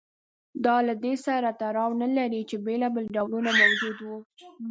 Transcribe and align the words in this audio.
دا 0.65 0.75
له 0.87 0.93
دې 1.03 1.13
سره 1.25 1.49
تړاو 1.61 1.91
نه 2.01 2.07
لري 2.17 2.41
چې 2.49 2.55
بېلابېل 2.65 3.05
ډولونه 3.15 3.49
موجود 3.61 3.97
و 4.01 4.07